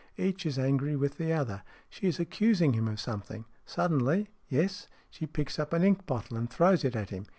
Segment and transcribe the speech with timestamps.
[0.17, 1.61] Each is angry with the other.
[1.87, 3.45] She is accusing him of something.
[3.67, 7.27] Suddenly yes she picks up an ink bottle and throws it at him.